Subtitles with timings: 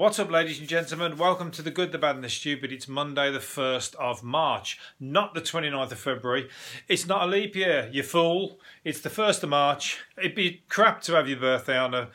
[0.00, 1.18] What's up, ladies and gentlemen?
[1.18, 2.72] Welcome to the Good, the Bad, and the Stupid.
[2.72, 6.48] It's Monday, the 1st of March, not the 29th of February.
[6.88, 8.58] It's not a leap year, you fool.
[8.82, 9.98] It's the 1st of March.
[10.16, 12.08] It'd be crap to have your birthday on a.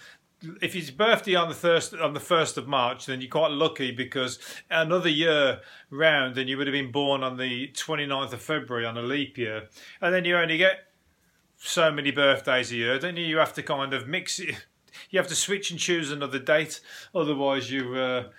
[0.63, 3.91] If it's birthday on the first on the first of March, then you're quite lucky
[3.91, 4.39] because
[4.71, 5.61] another year
[5.91, 9.37] round, then you would have been born on the 29th of February on a leap
[9.37, 9.69] year,
[10.01, 10.87] and then you only get
[11.57, 12.97] so many birthdays a year.
[12.97, 14.65] Then you have to kind of mix it
[15.09, 16.81] you have to switch and choose another date.
[17.13, 18.29] Otherwise, you uh,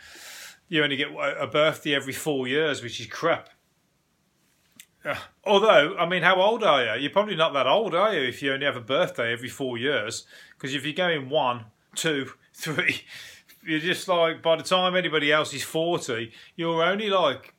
[0.68, 3.51] you only get a birthday every four years, which is crap.
[5.05, 5.14] Uh,
[5.45, 7.02] although, I mean, how old are you?
[7.02, 8.23] You're probably not that old, are you?
[8.23, 12.33] If you only have a birthday every four years, because if you're going one, two,
[12.52, 13.02] three,
[13.64, 17.55] you're just like by the time anybody else is forty, you're only like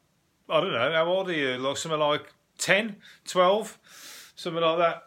[0.49, 1.57] I don't know how old are you?
[1.57, 3.77] Like something like 10, 12,
[4.35, 5.03] something like that.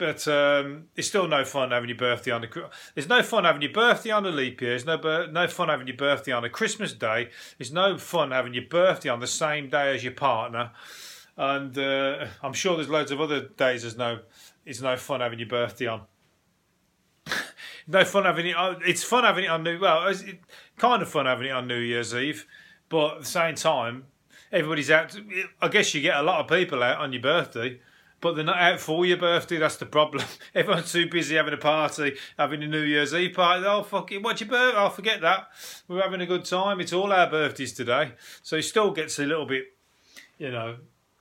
[0.00, 2.70] But um, it's still no fun having your birthday on the.
[2.94, 4.70] There's no fun having your birthday on a leap year.
[4.70, 7.28] There's no no fun having your birthday on a Christmas day.
[7.58, 10.70] It's no fun having your birthday on the same day as your partner.
[11.36, 13.82] And uh, I'm sure there's loads of other days.
[13.82, 14.20] There's no.
[14.64, 16.04] It's no fun having your birthday on.
[17.86, 18.56] no fun having it.
[18.56, 19.78] On, it's fun having it on New.
[19.80, 20.24] Well, it's
[20.78, 22.46] kind of fun having it on New Year's Eve,
[22.88, 24.06] but at the same time,
[24.50, 25.14] everybody's out.
[25.60, 27.80] I guess you get a lot of people out on your birthday
[28.20, 29.58] but they're not out for your birthday.
[29.58, 30.24] That's the problem.
[30.54, 33.64] Everyone's too busy having a party, having a New Year's Eve party.
[33.66, 34.22] Oh, fuck it.
[34.22, 34.78] What's your birthday?
[34.78, 35.48] I'll oh, forget that.
[35.88, 36.80] We're having a good time.
[36.80, 38.12] It's all our birthdays today.
[38.42, 39.64] So it still gets a little bit,
[40.38, 40.76] you know,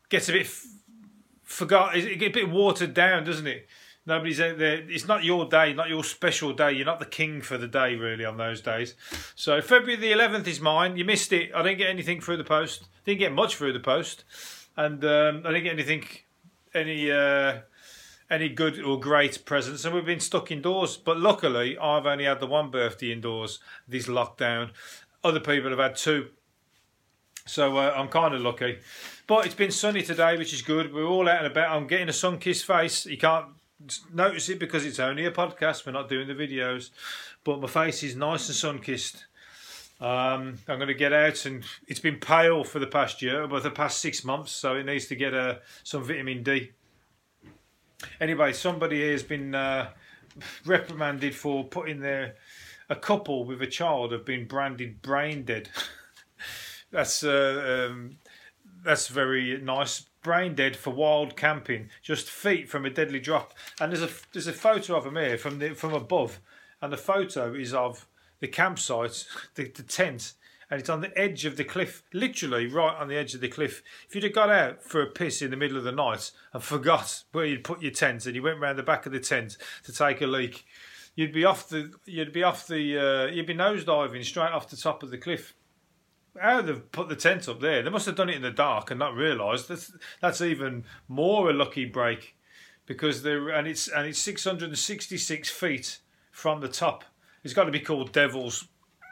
[0.09, 0.65] gets a bit f-
[1.43, 1.95] forgot.
[1.95, 3.67] It gets a bit watered down, doesn't it?
[4.05, 4.83] Nobody's out there.
[4.89, 6.71] It's not your day, not your special day.
[6.71, 8.95] You're not the king for the day, really, on those days.
[9.35, 10.97] So February the 11th is mine.
[10.97, 11.51] You missed it.
[11.53, 12.87] I didn't get anything through the post.
[13.05, 14.23] Didn't get much through the post.
[14.75, 16.05] And um, I didn't get anything
[16.73, 17.59] any uh,
[18.29, 20.97] any good or great presents, and we've been stuck indoors.
[20.97, 24.71] But luckily, I've only had the one birthday indoors this lockdown.
[25.23, 26.29] Other people have had two,
[27.45, 28.79] so uh, I'm kind of lucky.
[29.27, 30.93] But it's been sunny today, which is good.
[30.93, 31.75] We're all out and about.
[31.75, 33.05] I'm getting a sun-kissed face.
[33.05, 33.47] You can't
[34.13, 35.85] notice it because it's only a podcast.
[35.85, 36.89] We're not doing the videos,
[37.43, 39.25] but my face is nice and sun-kissed.
[40.01, 43.63] Um, I'm going to get out, and it's been pale for the past year, but
[43.63, 46.71] the past six months, so it needs to get uh, some vitamin D.
[48.21, 49.89] Anyway, somebody here has been uh,
[50.65, 52.35] reprimanded for putting their
[52.89, 55.69] a couple with a child have been branded brain dead.
[56.91, 58.17] that's uh, um,
[58.83, 60.05] that's very nice.
[60.21, 63.53] Brain dead for wild camping, just feet from a deadly drop.
[63.79, 66.39] And there's a there's a photo of them here from the from above,
[66.81, 68.07] and the photo is of
[68.39, 70.33] the campsite, the, the tent,
[70.69, 73.47] and it's on the edge of the cliff, literally right on the edge of the
[73.47, 73.81] cliff.
[74.07, 76.63] If you'd have got out for a piss in the middle of the night and
[76.63, 79.57] forgot where you'd put your tent, and you went round the back of the tent
[79.83, 80.65] to take a leak,
[81.15, 84.77] you'd be off the you'd be off the uh, you'd be nosediving straight off the
[84.77, 85.55] top of the cliff.
[86.39, 87.81] How they've put the tent up there?
[87.81, 89.67] They must have done it in the dark and not realised.
[89.67, 92.37] That's that's even more a lucky break,
[92.85, 95.99] because they're and it's and it's 666 feet
[96.31, 97.03] from the top
[97.43, 98.67] it's got to be called Devil's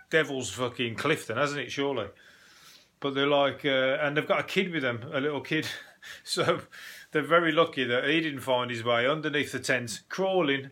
[0.09, 1.71] Devil's fucking Clifton, hasn't it?
[1.71, 2.07] Surely.
[2.99, 5.67] But they're like, uh, and they've got a kid with them, a little kid.
[6.23, 6.61] so
[7.11, 10.71] they're very lucky that he didn't find his way underneath the tent, crawling,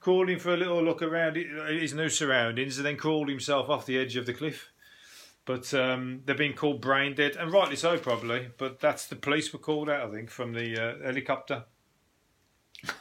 [0.00, 3.98] crawling for a little look around his new surroundings, and then crawled himself off the
[3.98, 4.70] edge of the cliff.
[5.46, 8.48] But um, they're being called brain dead, and rightly so, probably.
[8.56, 11.64] But that's the police were called out, I think, from the uh, helicopter.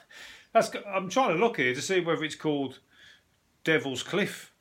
[0.52, 0.70] that's.
[0.94, 2.80] I'm trying to look here to see whether it's called
[3.64, 4.52] Devil's Cliff.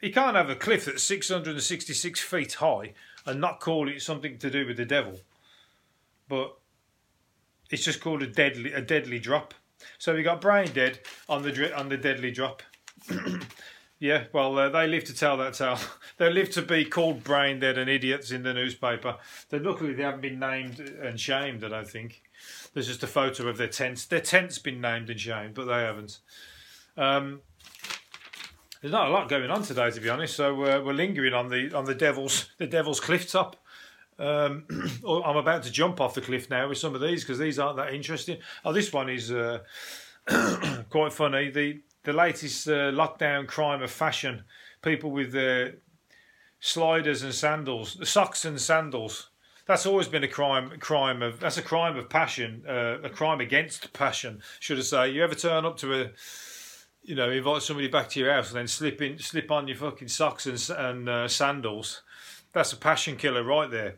[0.00, 2.94] He can't have a cliff that's 666 feet high
[3.26, 5.20] and not call it something to do with the devil.
[6.26, 6.56] But
[7.70, 9.54] it's just called a deadly a deadly drop.
[9.98, 12.62] So we got brain dead on the on the deadly drop.
[13.98, 15.78] yeah, well, uh, they live to tell that tale.
[16.16, 19.16] they live to be called brain dead and idiots in the newspaper.
[19.50, 21.62] They luckily they haven't been named and shamed.
[21.64, 22.22] I don't think.
[22.72, 24.06] There's just a photo of their tents.
[24.06, 26.20] Their tent's been named and shamed, but they haven't.
[26.96, 27.40] Um,
[28.80, 30.34] there's not a lot going on today, to be honest.
[30.34, 33.56] So uh, we're lingering on the on the devil's the devil's cliff top.
[34.18, 34.64] Um,
[35.06, 37.76] I'm about to jump off the cliff now with some of these because these aren't
[37.76, 38.38] that interesting.
[38.64, 39.60] Oh, this one is uh,
[40.90, 41.50] quite funny.
[41.50, 44.44] The the latest uh, lockdown crime of fashion.
[44.82, 45.76] People with uh,
[46.60, 49.28] sliders and sandals, the socks and sandals.
[49.66, 50.72] That's always been a crime.
[50.80, 52.64] Crime of that's a crime of passion.
[52.66, 55.10] Uh, a crime against passion, should I say?
[55.10, 56.10] You ever turn up to a
[57.02, 59.76] you know, invite somebody back to your house and then slip in, slip on your
[59.76, 62.02] fucking socks and, and uh, sandals.
[62.52, 63.96] That's a passion killer right there.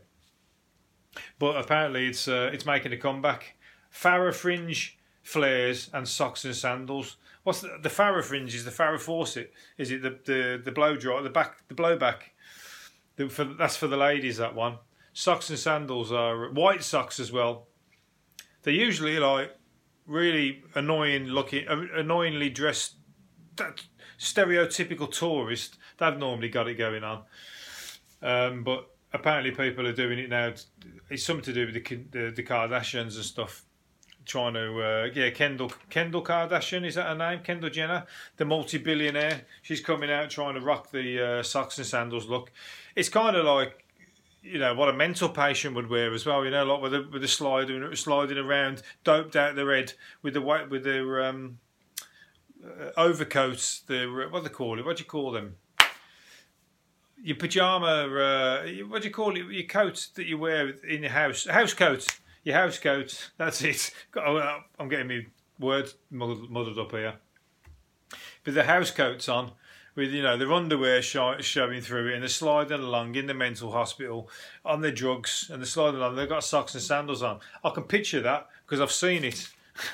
[1.39, 3.57] But apparently, it's uh, it's making a comeback.
[3.93, 7.17] Farrah fringe flares and socks and sandals.
[7.43, 8.55] What's the, the Farrah fringe?
[8.55, 9.53] Is the Farrah Fawcett?
[9.77, 11.21] Is it the the the blow dry?
[11.23, 12.31] The back the blowback?
[13.17, 14.39] The, for, that's for the ladies.
[14.39, 14.79] That one.
[15.13, 17.67] Socks and sandals are white socks as well.
[18.63, 19.55] They're usually like
[20.07, 22.97] really annoying looking, uh, annoyingly dressed,
[23.57, 23.83] that
[24.19, 25.79] stereotypical tourist.
[25.99, 27.23] They've normally got it going on,
[28.23, 30.53] um, but apparently people are doing it now.
[31.11, 33.65] It's something to do with the the, the Kardashians and stuff.
[34.25, 37.41] Trying to uh, yeah, Kendall Kendall Kardashian is that her name?
[37.43, 38.07] Kendall Jenner,
[38.37, 39.43] the multi-billionaire.
[39.63, 42.53] She's coming out trying to rock the uh, socks and sandals look.
[42.95, 43.85] It's kind of like
[44.43, 46.45] you know what a mental patient would wear as well.
[46.45, 50.35] You know, like with the with the sliding sliding around, doped out their head with
[50.35, 51.59] the white with their um,
[52.65, 53.81] uh, overcoats.
[53.81, 54.85] The what do they call it?
[54.85, 55.57] What do you call them?
[57.23, 57.87] Your pajama.
[57.87, 59.47] Uh, what do you call it?
[59.47, 61.47] Your coats that you wear in your house.
[61.47, 62.09] House coats.
[62.43, 63.31] Your house coats.
[63.39, 63.93] That's it.
[64.17, 65.27] I'm getting me
[65.61, 67.15] words muddled up here.
[68.43, 69.53] But the house coats on
[69.95, 73.35] with you know their underwear show, showing through it and they're sliding along in the
[73.35, 74.29] mental hospital
[74.65, 76.17] on their drugs and they're sliding along.
[76.17, 77.41] They've got socks and sandals on.
[77.63, 79.49] I can picture that because I've seen it.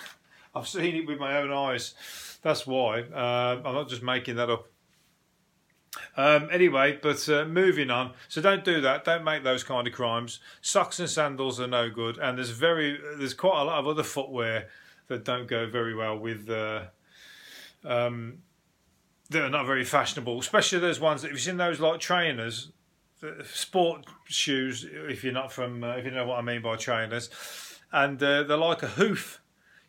[0.54, 1.94] I've seen it with my own eyes.
[2.42, 4.68] That's why uh, I'm not just making that up.
[6.16, 8.12] Um, anyway, but uh, moving on.
[8.28, 9.04] So don't do that.
[9.04, 10.40] Don't make those kind of crimes.
[10.60, 14.02] Socks and sandals are no good, and there's very there's quite a lot of other
[14.02, 14.68] footwear
[15.08, 16.48] that don't go very well with.
[16.48, 16.82] Uh,
[17.84, 18.38] um,
[19.30, 22.72] that are not very fashionable, especially those ones that if you've seen those like trainers,
[23.44, 24.86] sport shoes.
[24.90, 27.30] If you're not from, uh, if you know what I mean by trainers,
[27.92, 29.40] and uh, they're like a hoof.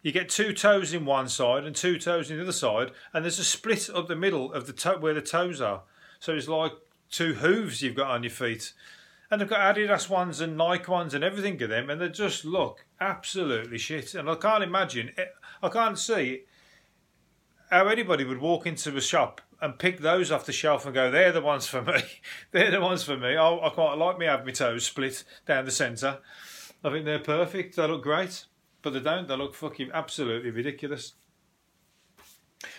[0.01, 3.23] You get two toes in one side and two toes in the other side, and
[3.23, 5.83] there's a split up the middle of the toe where the toes are.
[6.19, 6.71] So it's like
[7.11, 8.73] two hooves you've got on your feet.
[9.29, 12.45] And they've got Adidas ones and Nike ones and everything of them, and they just
[12.45, 14.15] look absolutely shit.
[14.15, 15.25] And I can't imagine, eh,
[15.61, 16.43] I can't see
[17.69, 21.11] how anybody would walk into a shop and pick those off the shelf and go,
[21.11, 22.01] they're the ones for me.
[22.51, 23.35] they're the ones for me.
[23.35, 26.19] I, I quite like me have my toes split down the centre.
[26.83, 27.75] I think they're perfect.
[27.75, 28.45] They look great,
[28.81, 29.27] but they don't.
[29.27, 31.13] They look fucking absolutely ridiculous.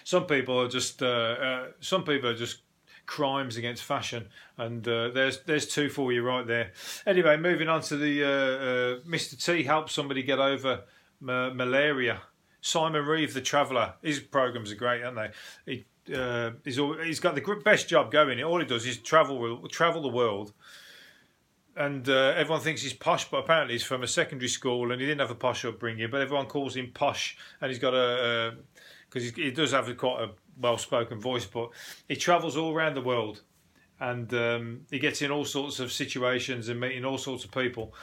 [0.04, 1.02] Some people are just.
[1.02, 2.62] Uh, uh, some people are just
[3.04, 6.72] crimes against fashion, and uh, there's there's two for you right there.
[7.06, 10.84] Anyway, moving on to the uh, uh, Mr T helps somebody get over
[11.20, 12.22] malaria
[12.60, 15.30] Simon Reeve, the traveller, his programs are great, aren't they?
[15.72, 18.42] He, uh, he's all, he's got the best job going.
[18.42, 20.52] All he does is travel travel the world,
[21.76, 25.06] and uh, everyone thinks he's posh, but apparently he's from a secondary school and he
[25.06, 26.10] didn't have a posh upbringing.
[26.10, 28.56] But everyone calls him posh, and he's got a
[29.08, 30.30] because he does have quite a
[30.60, 31.70] well spoken voice, but
[32.08, 33.42] he travels all around the world,
[33.98, 37.94] and um, he gets in all sorts of situations and meeting all sorts of people.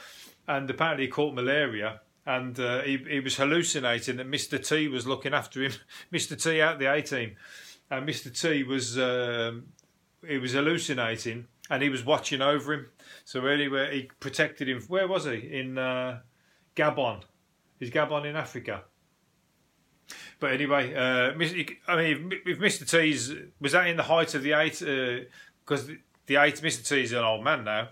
[0.46, 4.62] And apparently he caught malaria and uh, he, he was hallucinating that Mr.
[4.64, 5.72] T was looking after him.
[6.12, 6.40] Mr.
[6.40, 7.36] T out the A team,
[7.90, 8.38] and Mr.
[8.38, 9.64] T was um,
[10.26, 12.86] he was hallucinating, and he was watching over him.
[13.24, 14.82] So anyway, he protected him.
[14.88, 15.58] Where was he?
[15.58, 16.20] In uh,
[16.76, 17.22] Gabon.
[17.80, 18.82] Is Gabon in Africa?
[20.38, 22.88] But anyway, uh, I mean, if Mr.
[22.88, 25.94] T's was that in the height of the eight, because uh,
[26.26, 26.86] the eight, Mr.
[26.86, 27.88] T's an old man now,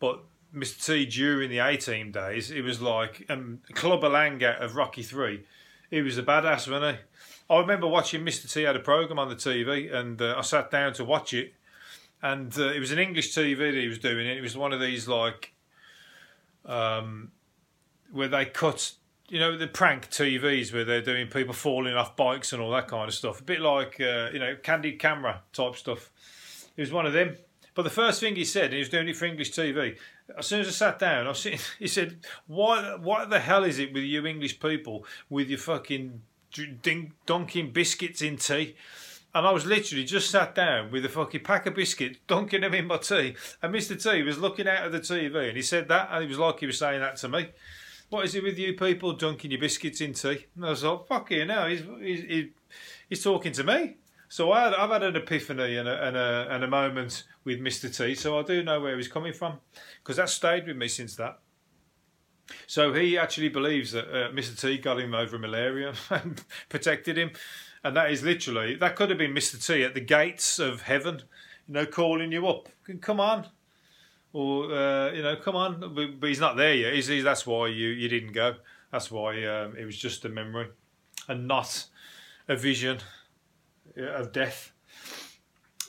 [0.00, 0.24] but
[0.56, 0.84] Mr.
[0.86, 5.02] T during the A team days, it was like um, Clubber Lang out of Rocky
[5.02, 5.44] Three.
[5.90, 7.02] He was a badass, wasn't he?
[7.48, 8.52] I remember watching Mr.
[8.52, 11.54] T had a program on the TV, and uh, I sat down to watch it.
[12.22, 14.36] And uh, it was an English TV that he was doing it.
[14.36, 15.52] It was one of these like,
[16.64, 17.30] um,
[18.10, 18.92] where they cut,
[19.28, 22.88] you know, the prank TVs where they're doing people falling off bikes and all that
[22.88, 23.40] kind of stuff.
[23.40, 26.10] A bit like, uh, you know, candid camera type stuff.
[26.76, 27.36] It was one of them.
[27.74, 29.98] But the first thing he said, he was doing it for English TV.
[30.36, 32.96] As soon as I sat down, I seen, he said, "Why?
[32.96, 36.22] What the hell is it with you English people with your fucking
[36.82, 38.76] ding, dunking biscuits in tea?"
[39.34, 42.72] And I was literally just sat down with a fucking pack of biscuits, dunking them
[42.72, 43.36] in my tea.
[43.62, 44.02] And Mr.
[44.02, 46.60] T was looking out of the TV and he said that, and he was like
[46.60, 47.48] he was saying that to me.
[48.08, 50.46] What is it with you people dunking your biscuits in tea?
[50.56, 52.46] And I was like, fuck you, now he's, he's,
[53.10, 53.96] he's talking to me.
[54.28, 57.94] So I have had an epiphany and a, and a, and a moment with Mr.
[57.94, 59.60] T, so I do know where he's coming from
[60.02, 61.38] because that stayed with me since that.
[62.66, 64.60] So he actually believes that uh, Mr.
[64.60, 67.30] T got him over malaria and protected him,
[67.84, 69.64] and that is literally that could have been Mr.
[69.64, 71.22] T at the gates of heaven,
[71.66, 72.68] you know, calling you up.
[73.00, 73.48] Come on,
[74.32, 76.16] or uh, you know, come on.
[76.20, 76.94] But he's not there yet.
[76.94, 78.56] He's, he's, that's why you you didn't go.
[78.92, 80.68] That's why um, it was just a memory,
[81.28, 81.86] and not
[82.48, 82.98] a vision
[83.96, 84.72] of death.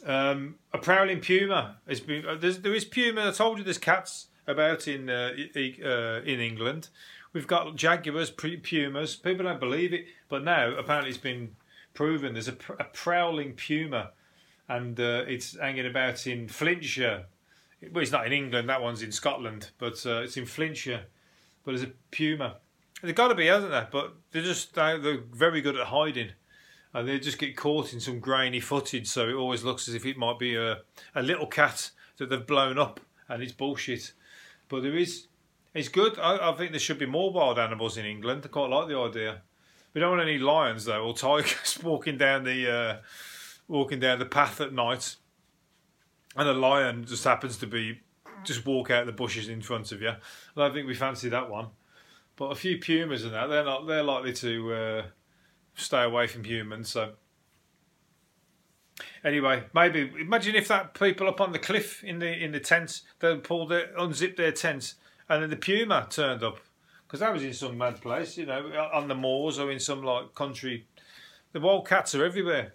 [0.05, 2.25] Um, a prowling puma has been.
[2.25, 3.27] Uh, there is puma.
[3.27, 6.89] I told you there's cats about in uh, uh, in England.
[7.33, 9.15] We've got jaguars, pumas.
[9.15, 11.55] People don't believe it, but now apparently it's been
[11.93, 12.33] proven.
[12.33, 14.11] There's a, pr- a prowling puma,
[14.69, 17.25] and uh, it's hanging about in Flintshire.
[17.91, 18.69] Well, it's not in England.
[18.69, 21.03] That one's in Scotland, but uh, it's in Flintshire.
[21.63, 22.57] But there's a puma.
[23.03, 23.87] They've got to be, hasn't there?
[23.91, 26.29] But they're just they're very good at hiding,
[26.93, 29.07] and they just get caught in some grainy footage.
[29.07, 30.81] So it always looks as if it might be a
[31.15, 34.13] a little cat that they've blown up, and it's bullshit.
[34.69, 35.27] But there is,
[35.73, 36.17] it's good.
[36.19, 38.41] I, I think there should be more wild animals in England.
[38.45, 39.41] I quite like the idea.
[39.93, 42.97] We don't want any lions though, or tigers walking down the uh,
[43.67, 45.15] walking down the path at night,
[46.35, 48.01] and a lion just happens to be
[48.43, 50.09] just walk out the bushes in front of you.
[50.09, 50.15] I
[50.55, 51.67] don't think we fancy that one.
[52.35, 55.03] But a few pumas and that, they're not they're likely to uh,
[55.77, 56.89] stay away from humans.
[56.89, 57.13] So
[59.23, 63.03] anyway, maybe imagine if that people up on the cliff in the in the tents
[63.19, 64.95] they pulled it, unzipped their tents,
[65.29, 66.59] and then the puma turned up
[67.05, 70.03] because that was in some mad place, you know, on the moors or in some
[70.03, 70.85] like country.
[71.53, 72.73] The wild cats are everywhere.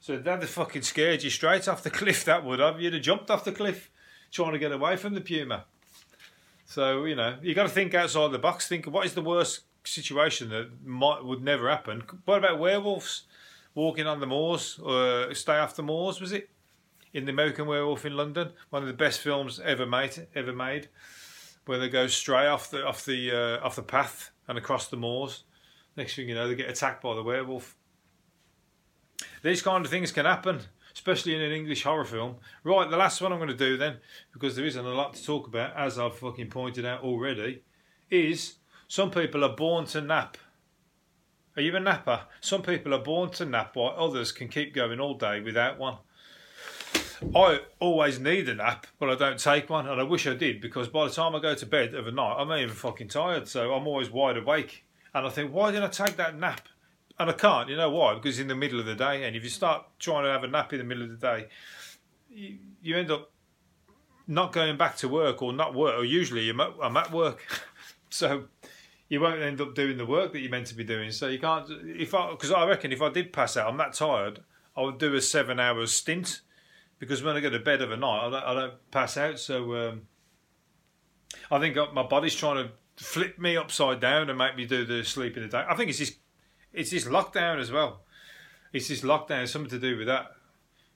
[0.00, 2.24] So that'd have fucking scared you straight off the cliff.
[2.26, 2.80] That would have.
[2.80, 3.90] You'd have jumped off the cliff
[4.30, 5.64] trying to get away from the puma.
[6.66, 8.68] So you know you got to think outside the box.
[8.68, 12.02] Think what is the worst situation that might would never happen.
[12.24, 13.22] What about werewolves
[13.74, 16.20] walking on the moors or stay off the moors?
[16.20, 16.50] Was it
[17.12, 18.50] in the American Werewolf in London?
[18.70, 20.26] One of the best films ever made.
[20.34, 20.88] Ever made
[21.66, 24.96] where they go stray off the off the uh, off the path and across the
[24.96, 25.44] moors.
[25.96, 27.76] Next thing you know, they get attacked by the werewolf.
[29.42, 30.60] These kind of things can happen,
[30.92, 32.36] especially in an English horror film.
[32.64, 33.98] Right, the last one I'm going to do then,
[34.32, 37.62] because there isn't a lot to talk about, as I've fucking pointed out already,
[38.10, 38.56] is
[38.94, 40.38] some people are born to nap.
[41.56, 42.20] Are you a napper?
[42.40, 45.96] Some people are born to nap while others can keep going all day without one.
[47.34, 50.60] I always need a nap, but I don't take one, and I wish I did
[50.60, 53.08] because by the time I go to bed of a night, I'm not even fucking
[53.08, 54.84] tired, so I'm always wide awake.
[55.12, 56.68] And I think, why didn't I take that nap?
[57.18, 57.68] And I can't.
[57.68, 58.14] You know why?
[58.14, 60.44] Because it's in the middle of the day, and if you start trying to have
[60.44, 61.48] a nap in the middle of the day,
[62.30, 63.32] you, you end up
[64.28, 65.98] not going back to work or not work.
[65.98, 67.40] Or usually I'm at work,
[68.08, 68.44] so
[69.08, 71.10] you won't end up doing the work that you're meant to be doing.
[71.10, 71.66] So you can't.
[71.84, 74.40] If I because I reckon if I did pass out, I'm that tired.
[74.76, 76.40] I would do a seven hours stint
[76.98, 79.38] because when I go to bed of a night, I don't, I don't pass out.
[79.38, 80.02] So um,
[81.50, 85.04] I think my body's trying to flip me upside down and make me do the
[85.04, 85.64] sleep in the day.
[85.68, 86.16] I think it's this,
[86.72, 88.00] it's this lockdown as well.
[88.72, 90.32] It's this lockdown, something to do with that.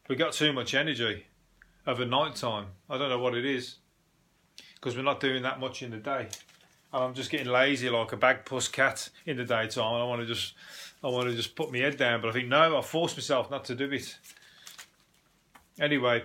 [0.09, 1.27] We got too much energy
[1.87, 2.67] over night time.
[2.89, 3.77] I don't know what it is
[4.75, 6.29] because we're not doing that much in the day.
[6.93, 9.95] And I'm just getting lazy like a Bagpuss cat in the daytime.
[9.95, 10.55] I want to just,
[11.05, 12.23] I want to just put my head down.
[12.23, 14.19] But I think no, I force myself not to do it.
[15.79, 16.23] Anyway,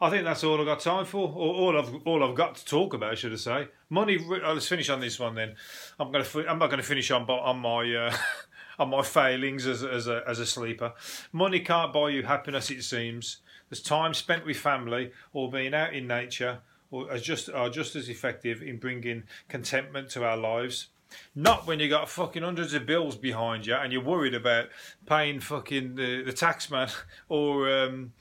[0.00, 2.64] I think that's all I've got time for, or all I've all I've got to
[2.64, 3.68] talk about, I should I say?
[3.88, 4.18] Money.
[4.20, 5.54] Oh, let's finish on this one then.
[5.98, 6.26] I'm gonna.
[6.48, 7.94] I'm not gonna finish on on my.
[7.94, 8.16] Uh,
[8.78, 10.92] on my failings as, as, a, as a sleeper.
[11.32, 13.38] Money can't buy you happiness, it seems.
[13.70, 16.58] There's time spent with family or being out in nature
[16.90, 20.88] or are just, are just as effective in bringing contentment to our lives.
[21.34, 24.68] Not when you got fucking hundreds of bills behind you and you're worried about
[25.06, 26.88] paying fucking the, the tax man
[27.28, 28.12] or um,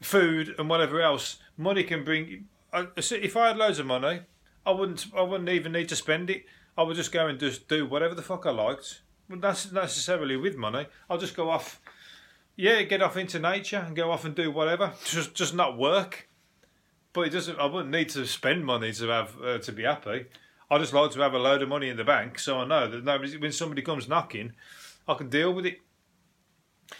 [0.00, 1.38] food and whatever else.
[1.56, 2.46] Money can bring.
[2.96, 4.20] If I had loads of money,
[4.64, 5.06] I wouldn't.
[5.16, 6.44] I wouldn't even need to spend it.
[6.76, 9.02] I would just go and just do whatever the fuck I liked.
[9.28, 10.86] That's necessarily with money.
[11.08, 11.80] I'll just go off.
[12.56, 14.92] Yeah, get off into nature and go off and do whatever.
[15.06, 16.28] Just, just not work.
[17.12, 17.58] But it doesn't.
[17.58, 20.26] I wouldn't need to spend money to have uh, to be happy.
[20.70, 22.88] I just like to have a load of money in the bank, so I know
[22.88, 24.52] that nobody, when somebody comes knocking,
[25.06, 25.80] I can deal with it.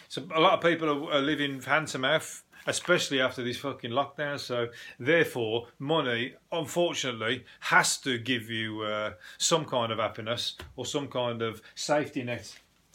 [0.08, 3.90] So a lot of people are, are living hand to mouth especially after this fucking
[3.90, 4.38] lockdown.
[4.38, 11.08] So, therefore, money, unfortunately, has to give you uh, some kind of happiness or some
[11.08, 12.54] kind of safety net.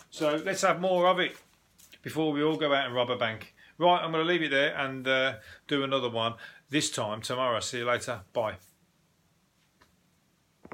[0.09, 1.35] So, let's have more of it
[2.01, 3.53] before we all go out and rob a bank.
[3.79, 5.33] Right, I'm going to leave it there and uh,
[5.67, 6.33] do another one
[6.69, 7.59] this time tomorrow.
[7.59, 8.21] See you later.
[8.33, 8.57] Bye.